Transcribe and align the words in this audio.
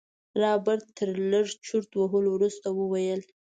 رابرټ 0.41 0.83
تر 0.97 1.09
لږ 1.31 1.47
چورت 1.65 1.89
وهلو 1.99 2.29
وروسته 2.33 2.67
وويل. 2.79 3.21